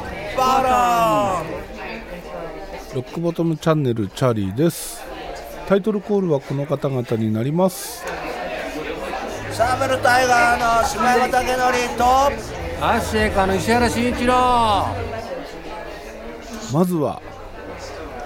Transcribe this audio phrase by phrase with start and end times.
[2.96, 5.04] ロックボトムチャンネルチャーリーです。
[5.68, 8.04] タイトルコールはこの方々になります。
[9.52, 11.48] サーベルタイガーの島山武
[11.88, 12.04] 則と
[12.84, 14.88] アッシェイカの石原慎一郎。
[16.74, 17.22] まずは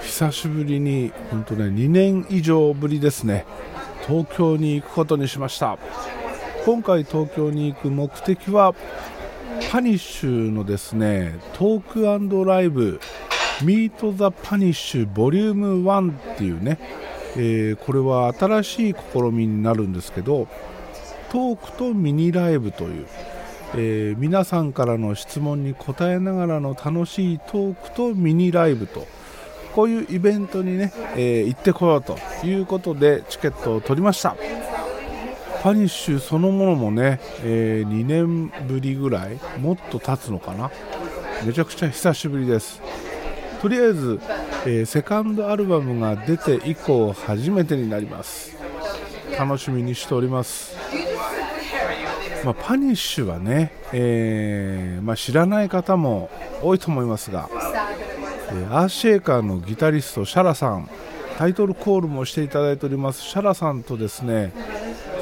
[0.01, 3.45] 久しぶりに本当ね2年以上ぶりですね。
[4.07, 5.77] 東京に行くことにしました。
[6.63, 8.73] 今回東京に行く目的は
[9.71, 12.99] パニッシュのですねトークライブ
[13.61, 16.79] ミート・ザ・パニッシュボリューム1っていうね、
[17.35, 20.47] えー、これは新しい試みになるんですけど
[21.31, 23.07] トークとミニライブという、
[23.75, 29.07] えー、皆さんからの質問に答えながらの楽しいトークとミニライブと
[29.73, 34.35] こういうイベントにね、えー、行ってこようということでチケットを取りました。
[35.63, 40.69] パニッシュそのものもね、えー、2年ぶりぐらいもっと経つのかな。
[41.45, 42.81] めちゃくちゃ久しぶりです。
[43.61, 44.19] とりあえず、
[44.65, 48.57] えー、セカンドアルバムが出て以降初めてになります。
[49.39, 50.75] 楽しみにしております。
[52.43, 56.29] まあ、パニッシュはね、えー、まあ、知らない方も
[56.61, 57.47] 多いと思いますが、
[58.49, 60.89] えー、アーシェーカーのギタリストシャラさん
[61.37, 63.21] タイトルコールもしていただいております。
[63.21, 64.51] シャラさんとですね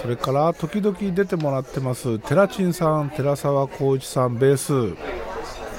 [0.01, 4.95] それから時々出てもらってますテラチンさん寺澤浩一さんベース。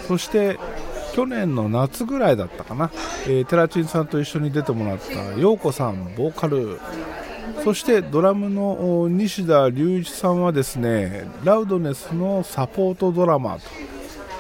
[0.07, 0.59] そして
[1.13, 2.91] 去年の夏ぐらいだったかな、
[3.27, 6.81] えー、テラチンさんと一緒に出てもらった陽子さんボーカル。
[7.65, 13.63] そしてドラムの西田隆一さんはですねラウドネスのサポートドラマと。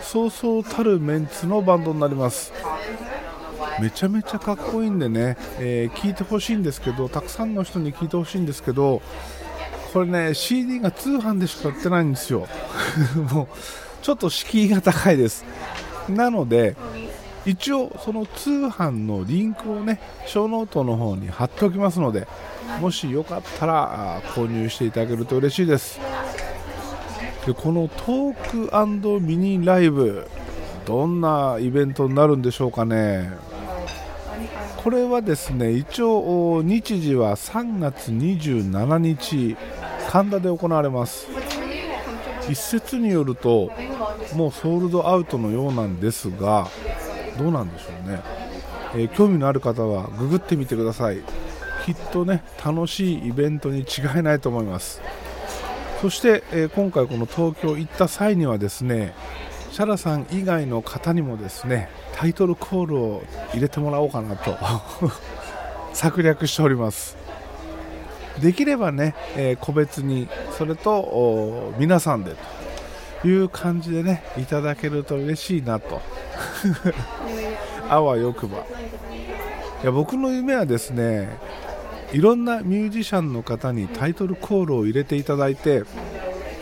[0.02, 2.52] そうそうたるメンツのバンドになります。
[3.80, 9.02] めちゃめちゃかっこいいんでね、えー、聞いてほしいんですけどたくさんの人に聞いてほしいんですけど
[9.92, 12.46] これね CD が通販でしか売ってないんですよ。
[13.32, 13.48] もう
[14.00, 15.44] ちょっと敷居が高いです。
[16.08, 16.76] なので
[17.44, 22.26] 一応その通販のリンクをねこのノートの方に貼っておきますので
[22.80, 26.00] もしよかったら購入していただけると嬉しいです。
[27.46, 30.28] でこのトークミニライブ
[30.86, 33.30] どんなイベントになるんでしょうかね。
[34.82, 39.56] これはですね一応日時は3月27日
[40.12, 41.26] 神田で行われます。
[42.50, 43.70] 一説によると
[44.34, 46.68] もうソールドアウトのようなんですが
[47.38, 48.20] どうなんでしょうね、
[48.94, 51.20] えー、興味のある方はググってみてください。
[51.86, 55.00] きっとね楽しいイベントに違いないと思います。
[56.02, 59.14] そして、えー、今回この東京行った際にはですね
[59.70, 63.22] シャラさん以外の方にもですねタイトルコールを
[63.54, 64.58] 入れてもらおうかなと
[65.94, 67.21] 策略しております。
[68.40, 72.62] できればね、えー、個別にそれと皆さんでと。
[73.24, 76.00] いう感じでねいただけると嬉しいなと。
[77.88, 78.58] あわよくば。
[79.82, 81.28] いや僕の夢はですね
[82.12, 85.82] いろんなミュージシャンの方にタイトルコールを入れていただいて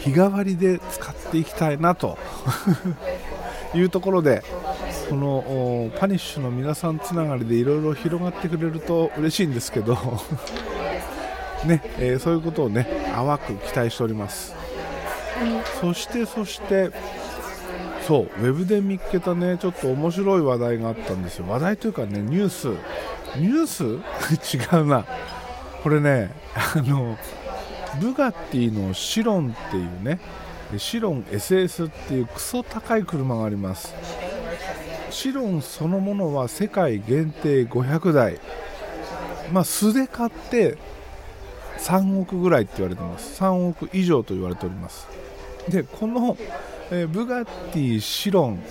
[0.01, 2.19] 日替わりで使っていきたいなと。
[3.73, 4.43] いうところで
[5.09, 9.97] このパニッシュの皆さんつながりでいろいろ広がってくれると嬉しいんですけど
[11.67, 14.55] ね、えー、そういうことをね淡く期待しております。
[15.81, 16.91] そしてそして
[18.07, 21.47] そうウェブで見つけたねちょっと面白い話題があったんですよ。
[21.49, 22.69] 話題というかねニュース。
[23.37, 23.85] ニュース？
[24.77, 25.05] 違うな。
[25.83, 27.17] これねあの
[28.01, 30.21] ブガッティのシロンっていうね
[30.77, 33.95] シロン SS っていうクソ高い車があります。
[35.11, 38.41] シロンそのものは世界限定500台。
[39.53, 40.77] まあ素で買って
[41.81, 43.43] 3億ぐらいって言われてます。
[43.43, 45.09] 3億以上と言われております。
[45.69, 46.37] でこの、
[46.91, 48.63] えー、ブガッティシロン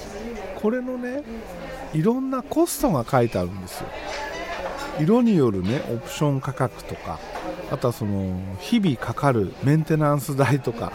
[0.56, 1.24] これのね
[1.94, 3.88] いろんなコストが書いてあるんですよ。
[5.00, 7.20] 色によるねオプション価格とか
[7.72, 10.92] あとはその日々かかるメンテナンス代とか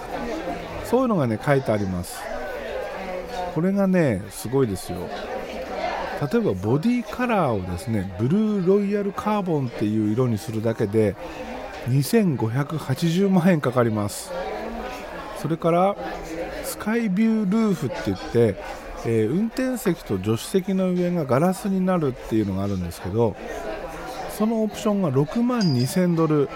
[0.84, 2.20] そういうのがね書いてあります。
[3.54, 4.98] これがねすごいですよ。
[6.32, 11.16] 例えばボディカラーをですねブルーロイヤルカーボンっていう色にするだけで
[11.88, 14.32] 2580万円かかります。
[15.40, 15.96] それから
[16.62, 18.56] スカイビュールーフって言って、
[19.04, 23.36] えー、運転席と助手席の上がガラスになるっていうのがあるんですけど
[24.30, 26.48] そのオプションが6万2000ドル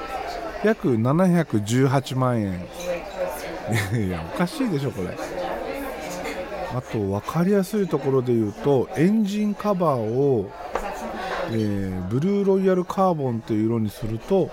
[0.65, 2.67] 約718万円。
[4.07, 5.17] いやおかしいでしょこれ。
[6.75, 10.51] あと分かりやすいところで言うとエンジンカバーを、
[11.51, 14.51] えー、ブルーロイヤルカーボンという色にすると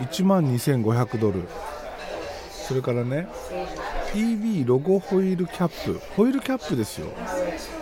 [0.00, 1.48] 1万2500ドル。
[2.50, 3.26] それからね
[4.12, 6.00] EV ロゴホイールキャップ。
[6.16, 7.08] ホイールキャップですよ。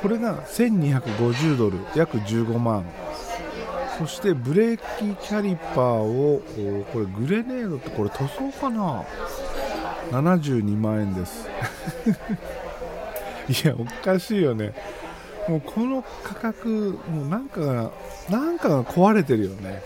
[0.01, 1.79] これが1250ドル。
[1.95, 2.85] 約15万。
[3.99, 6.43] そしてブレーキキャリパーを
[6.93, 9.05] これグレネードってこれ塗装かな
[10.11, 11.49] ？72万円です。
[13.49, 14.75] いやおかしいよね。
[15.49, 17.91] もうこの価格もうなんかが
[18.29, 19.83] なんかが壊れてるよね。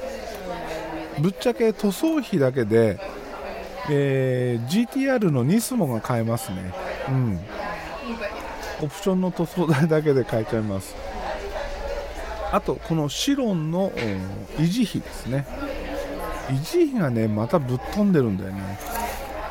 [1.19, 2.99] ぶっちゃけ塗装費だけで、
[3.91, 6.73] えー、GTR のニスモが買えますね。
[7.09, 7.41] うん。
[8.83, 10.95] オプションの塗装代だけで買えちゃいます。
[12.53, 13.91] あとこのシロンの
[14.59, 15.47] 維持費ですね。
[16.49, 18.79] 維持費がねまたぶっ飛んでるんだよね。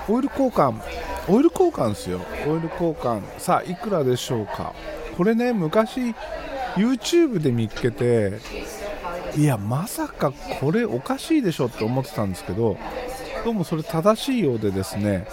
[0.07, 0.81] オイル交換
[1.27, 2.21] オイル交換ですよ。
[2.47, 3.21] オイル交換。
[3.37, 4.73] さあいくらでしょうか。
[5.15, 6.15] これね昔
[6.75, 8.39] YouTube で見っけて
[9.35, 12.77] いやまさかこれおかしいでしょって思ってたんですけど
[13.45, 15.27] どうもそれ正しいようでですね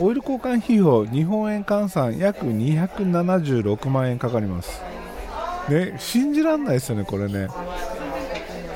[0.00, 4.82] オイル交換費用日本円換算約276万円かかります。
[5.68, 7.48] ね信じらんないですよねこれね。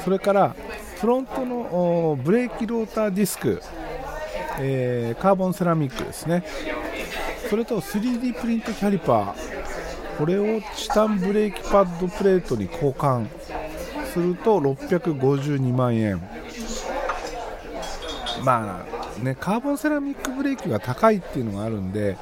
[0.05, 0.55] それから
[1.01, 3.61] フロントのブレーキローターディスク、
[4.61, 6.45] えー、カーボンセラミックですね。
[7.51, 10.19] それと 3D プリントキャリパー。
[10.19, 13.27] これをチタンブレーキパッドプレートに交換。
[14.17, 16.23] すると652万円。
[18.43, 18.87] ま
[19.19, 22.17] あねカーボンセラミックブレーキが高いっていうのがあるんで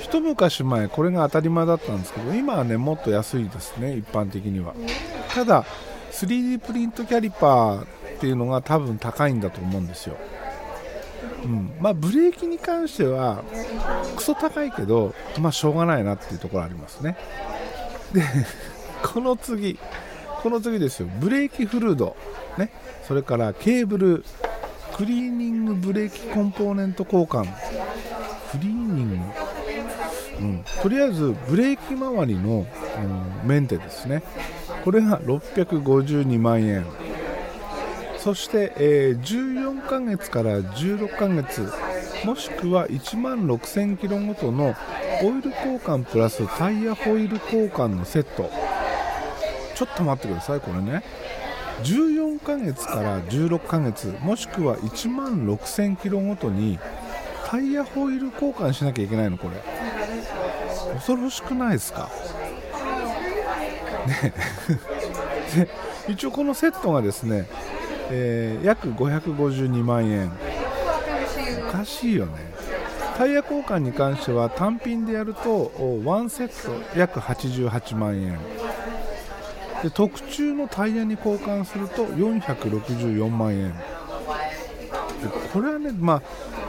[0.00, 4.74] 一昔前これが当たり前だったんですけど今はねもっと安いですね一般的には。
[5.34, 5.64] ただ
[6.12, 7.86] 3D プリントキャリパーっ
[8.20, 10.16] ていうのが多分高いんだと思うんですよ。
[11.44, 11.72] うん。
[11.80, 13.42] まあ、ブレーキに関しては
[14.16, 17.16] クソ高いけど、まあ、しょうがないなっていうところありますね。
[18.12, 18.22] で
[19.02, 19.78] この次。
[20.42, 21.08] この次ですよ。
[21.20, 22.16] ブレーキフルード、
[22.56, 22.70] ね、
[23.06, 24.24] それからケーブル。
[24.96, 27.44] クリーニングブレーキコンポーネント交換。
[28.50, 29.16] クリーニング、
[30.40, 32.66] うん、とりあえずブレーキ周りの、
[33.42, 34.22] うん、メンテですね。
[34.84, 36.84] これが652万円。
[38.18, 41.70] そして、えー、14ヶ月から16ヶ月。
[42.24, 44.74] もしくは1万6000キロごとの
[45.22, 48.69] オイル交換プラスタイヤホイール交換のセット。
[49.80, 51.02] ちょっと待ってくださいこれね。
[51.84, 56.78] 14ヶ月から16ヶ月もしくは1万6000キロごとに
[57.46, 59.56] タイヤホイール交換しなきゃいけないのこれ。
[60.96, 62.10] 恐ろしくないですか？
[64.06, 64.34] ね。
[65.56, 67.46] で一応このセットがですね、
[68.10, 70.30] えー、約552万円。
[71.70, 72.32] おかしいよね。
[73.16, 76.48] タイヤ交換に関しては単品でやると1セッ
[76.92, 78.38] ト約88万円。
[79.82, 83.72] で特注のタイヤに交換すると464万円。
[83.72, 83.76] で
[85.52, 86.22] これはね、まあ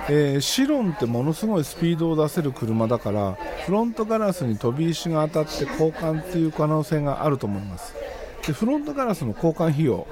[0.09, 7.93] えー、シロンってものすごいスピードを出せる車だからフロントガラスに飛び石が当たって交換っていう可能性があると思います。
[8.45, 10.07] でフロントガラスの交換費用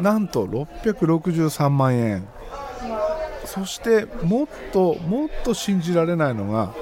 [0.00, 2.26] なんと663万円。
[3.44, 6.74] そしてもっともっと信じられないのが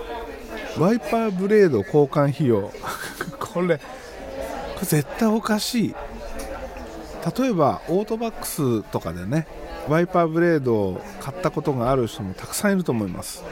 [0.79, 2.71] ワイパーブレード交換費用。
[3.39, 3.81] これ
[4.83, 5.95] 絶対おかしい。
[7.39, 9.47] 例えばオートバックスとかでね
[9.89, 13.45] ワイパーブレードを買ったことがある人もたくさんいると思います。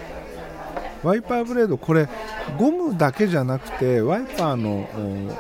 [1.03, 2.09] ワイパーブレードこれ
[2.59, 4.87] ゴムだけじゃなくてワイパーの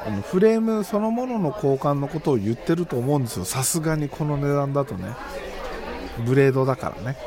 [0.06, 3.44] あのフレームそのものの交換のことを言ってると思うんですよ。
[3.44, 5.14] さすがにこの値段だとね。
[6.24, 7.18] ブレードだからね。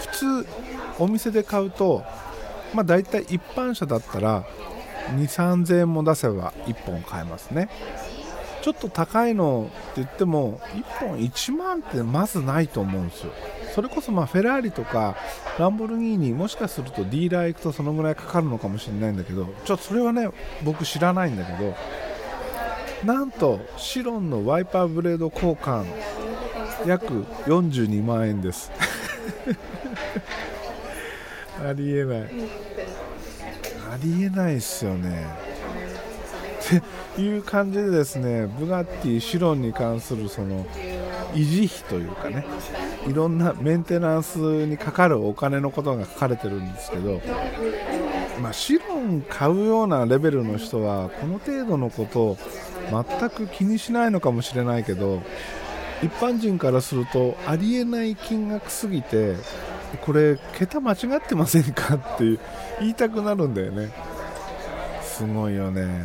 [0.00, 0.46] 普通
[0.98, 2.02] お店で買うと
[2.74, 4.44] まあ大体一般車だったら
[5.16, 7.68] 2 3 0 0円も出せば1本買えますね。
[8.60, 13.32] ちょっと高いのって言っても1本1万ってまずないと思うんですよ。
[13.74, 15.16] それこそまあフェラーリとか
[15.58, 20.28] ランボルギーニもしかするとディーラー行くとそのぐらいかかるのかもしれないんだけどちょっとそれはね
[20.64, 21.74] 僕知らないんだけど
[23.04, 25.86] なんとシロンのワイパーブレード交換
[26.86, 28.70] 約42万円です。
[31.60, 32.28] ありえない。
[33.90, 35.26] ありえないっすよね。
[36.58, 40.66] っていう感じでですねブガッティシロンに関するその
[41.32, 42.44] 維持費というかね
[43.06, 47.22] いろんなメンテナンスにかかるお金のことが書かれてるんですけど、
[48.40, 52.38] まあ、シロン買うようなレベルの人はこの程度のことを
[52.90, 55.22] 全く気にしないのかもしれないけど
[56.02, 59.36] 一般人からするとありえない金額すぎて
[59.96, 62.38] これ桁間違ってませんかって
[62.80, 63.90] 言いたくなるんだよね。
[65.02, 66.04] すごいよね、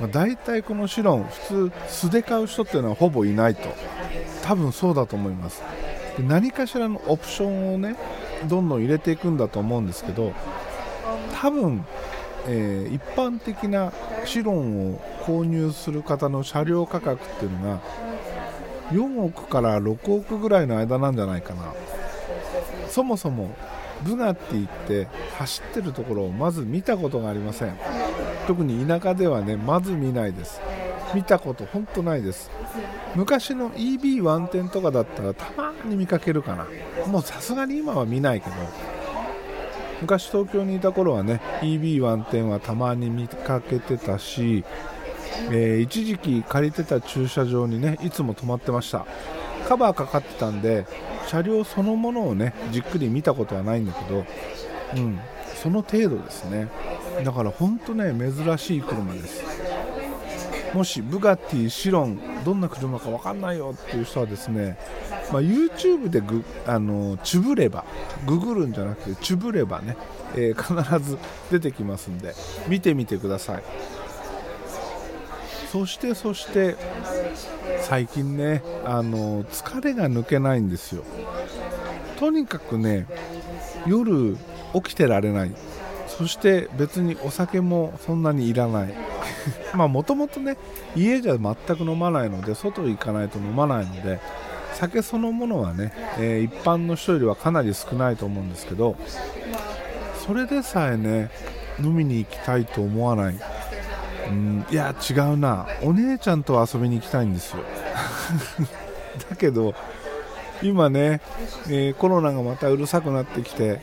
[0.00, 3.68] まあ、大体このシロン普通素で買う人っていうのはほぼいないと。
[4.42, 5.62] 多分そうだと思います。
[6.16, 7.96] で何かしらのオプションをね
[8.48, 10.32] どんどん入れていくんだと思うんですけど
[11.40, 11.84] 多分、
[12.46, 13.92] えー一般的な
[14.24, 17.80] シロンを購入する方の車両価格っていうのが
[18.90, 21.72] 4億から6億ぐらいの間なんじゃないかな。
[22.88, 23.54] そもそも
[24.02, 27.76] ブガッティって走ってるところをまず見たことがありません。
[28.46, 30.60] 特に田舎ではねまず見ないです。
[31.14, 32.50] 見たこと本当ないです。
[33.14, 36.66] 昔の EB1 とかだったらたまに見かけるかな。
[37.06, 38.56] もうさすがに今は見ないけど。
[40.02, 44.64] 昔東京にいた頃はね EB1 はたまに見かけてたし、
[45.50, 49.06] えー一時期借りてた駐車場にねいつも止まってました。
[49.66, 50.86] カバーかかってたんで
[51.26, 54.24] 車両そのものをねじっくり見たことはないんだけど
[54.96, 55.18] うん
[55.54, 56.68] その程度ですね。
[57.24, 59.42] だから本当ね珍しい車です。
[60.74, 64.76] もしブガティ、シロンどんな車か分かんないよっていう人はですね、
[65.32, 67.86] まあ、YouTube でグあのチュブれば
[68.26, 69.96] ググるんじゃなくてチュブればね、
[70.34, 71.18] えー必ず
[71.50, 72.34] 出てきますんで
[72.68, 73.62] 見てみてください。
[75.72, 76.76] そしてそして
[77.88, 81.04] 最近ねあの疲れが抜けないんですよ。
[82.18, 83.06] とにかくね
[83.86, 84.36] 夜
[84.74, 85.54] 起きてられない。
[86.08, 88.94] そして別にお酒もそんなにいらない。
[89.72, 90.56] まあもともとね
[90.96, 94.18] 家じゃ全く飲まないので外行かないと飲まないので
[94.72, 98.96] 酒そのものはね、えー一般の人よりはかなり少ないと思うんですけど
[100.26, 101.30] それでさえね
[101.80, 103.38] 飲みに行きたいと思わない。
[104.28, 105.66] うんいや違うな。
[105.82, 107.58] お姉ちゃんと遊びに行きたいんですよ。
[109.30, 109.74] だけど
[110.62, 111.20] 今ね、
[111.68, 113.80] えーコロナがまたうるさくなってきて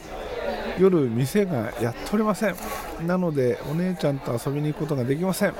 [0.80, 2.56] 夜店がやっておりません。
[3.06, 5.54] なのでお姉ちゃんと遊びに行くことができません。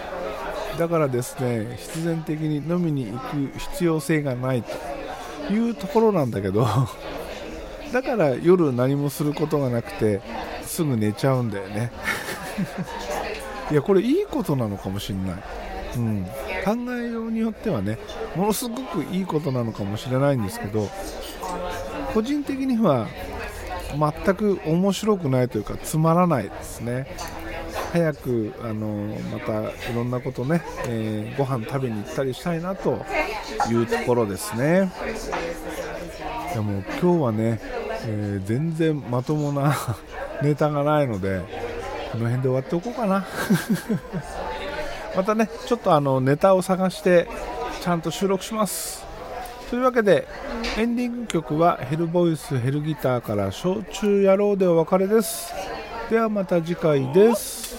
[0.78, 6.66] だからですね必然的に飲みに行く必要性がないというところなんだけど
[7.94, 10.20] だから夜何もすることがなくて
[10.64, 11.92] すぐ寝ちゃうんだよね。
[13.74, 15.44] いやこれいいことなのかもしれない、
[15.98, 16.26] うん、
[16.64, 17.98] 考えようによってはね
[18.36, 20.88] ものすごくいいことなのかもしれないんですけど
[22.14, 23.08] 個人的には
[23.98, 27.08] 全く面白くないというかつまらないですね。
[27.92, 33.04] 早くあのまたいろんなことね、えーご飯食べに行ったりしたいなと
[33.70, 34.92] いうところですね。
[36.54, 37.60] でも今日はね、
[38.08, 39.76] えー全然まともな
[40.42, 41.42] ネタがないので
[42.14, 43.26] この辺で終わっておこうかな。
[45.18, 47.28] またねちょっとあのネタを探して
[47.82, 49.04] ちゃんと収録します。
[49.72, 50.28] というわけで
[50.78, 55.52] エンディング曲はヘルボイスヘルギターから焼酎野郎でお別れです。
[56.12, 57.73] ではまた次回です。